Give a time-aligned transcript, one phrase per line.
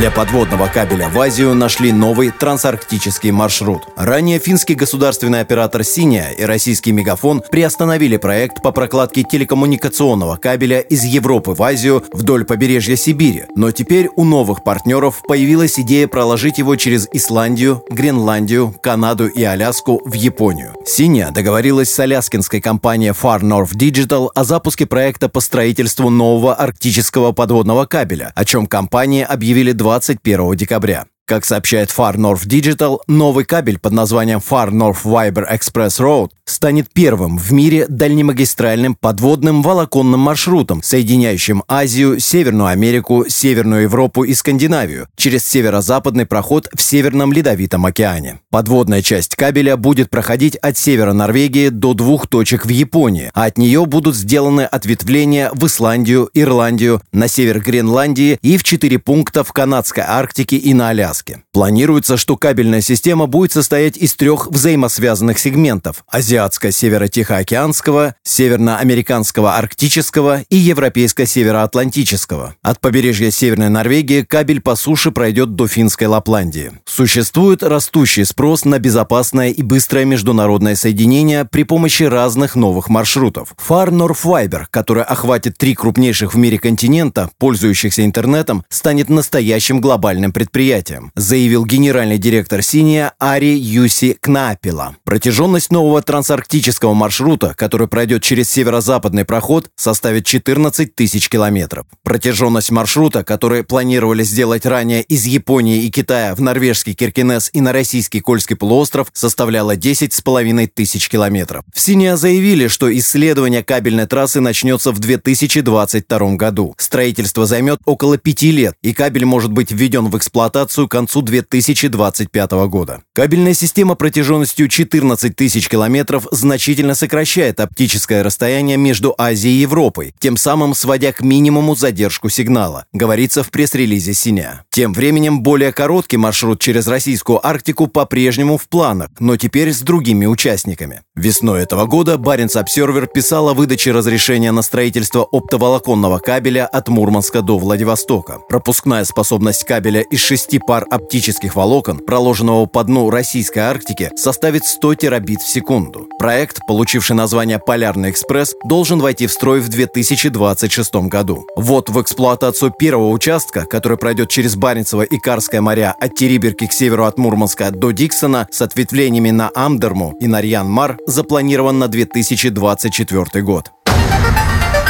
[0.00, 3.82] Для подводного кабеля в Азию нашли новый трансарктический маршрут.
[3.96, 11.04] Ранее финский государственный оператор «Синия» и российский «Мегафон» приостановили проект по прокладке телекоммуникационного кабеля из
[11.04, 13.44] Европы в Азию вдоль побережья Сибири.
[13.54, 20.00] Но теперь у новых партнеров появилась идея проложить его через Исландию, Гренландию, Канаду и Аляску
[20.06, 20.72] в Японию.
[20.86, 27.32] «Синия» договорилась с аляскинской компанией Far North Digital о запуске проекта по строительству нового арктического
[27.32, 31.06] подводного кабеля, о чем компании объявили 2 21 декабря.
[31.30, 36.88] Как сообщает Far North Digital, новый кабель под названием Far North Fiber Express Road станет
[36.92, 45.06] первым в мире дальнемагистральным подводным волоконным маршрутом, соединяющим Азию, Северную Америку, Северную Европу и Скандинавию
[45.16, 48.40] через северо-западный проход в Северном Ледовитом океане.
[48.50, 53.56] Подводная часть кабеля будет проходить от севера Норвегии до двух точек в Японии, а от
[53.56, 59.52] нее будут сделаны ответвления в Исландию, Ирландию, на север Гренландии и в четыре пункта в
[59.52, 61.19] Канадской Арктике и на Аляске.
[61.20, 61.42] Аляске.
[61.52, 72.54] Планируется, что кабельная система будет состоять из трех взаимосвязанных сегментов– азиатско-северо-тихоокеанского, северноамериканского арктического и европейско-североатлантического.
[72.62, 76.72] От побережья Северной Норвегии кабель по суше пройдет до финской Лапландии.
[76.86, 83.54] Существует растущий спрос на безопасное и быстрое международное соединение при помощи разных новых маршрутов.
[83.68, 90.99] North Fiber, который охватит три крупнейших в мире континента, пользующихся интернетом, станет настоящим глобальным предприятием
[91.14, 94.96] заявил генеральный директор «Синия» Ари Юси Кнапила.
[95.04, 101.86] Протяженность нового трансарктического маршрута, который пройдет через северо-западный проход, составит 14 тысяч километров.
[102.02, 107.72] Протяженность маршрута, который планировали сделать ранее из Японии и Китая в норвежский Киркинес и на
[107.72, 111.64] российский Кольский полуостров, составляла 10,5 тысяч километров.
[111.74, 116.74] В «Синия» заявили, что исследование кабельной трассы начнется в 2022 году.
[116.78, 123.00] Строительство займет около пяти лет, и кабель может быть введен в эксплуатацию концу 2025 года.
[123.14, 130.36] Кабельная система протяженностью 14 тысяч километров значительно сокращает оптическое расстояние между Азией и Европой, тем
[130.36, 134.64] самым сводя к минимуму задержку сигнала, говорится в пресс-релизе «Синя».
[134.70, 140.26] Тем временем более короткий маршрут через российскую Арктику по-прежнему в планах, но теперь с другими
[140.26, 141.02] участниками.
[141.14, 147.42] Весной этого года Баренц Обсервер писал о выдаче разрешения на строительство оптоволоконного кабеля от Мурманска
[147.42, 148.38] до Владивостока.
[148.48, 154.94] Пропускная способность кабеля из шести пар оптических волокон, проложенного по дну российской Арктики, составит 100
[154.96, 156.08] терабит в секунду.
[156.18, 161.46] Проект, получивший название «Полярный экспресс», должен войти в строй в 2026 году.
[161.56, 166.72] Вот в эксплуатацию первого участка, который пройдет через Баренцево и Карское моря от Териберки к
[166.72, 173.72] северу от Мурманска до Диксона с ответвлениями на Амдерму и Нарьян-Мар, запланирован на 2024 год.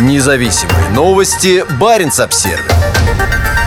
[0.00, 1.64] Независимые новости.
[1.78, 3.57] Барин обсервис